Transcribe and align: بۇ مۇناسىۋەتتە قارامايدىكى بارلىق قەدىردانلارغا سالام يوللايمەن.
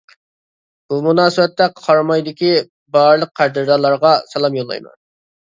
بۇ 0.93 0.97
مۇناسىۋەتتە 1.07 1.67
قارامايدىكى 1.81 2.49
بارلىق 2.97 3.35
قەدىردانلارغا 3.43 4.15
سالام 4.35 4.61
يوللايمەن. 4.63 4.91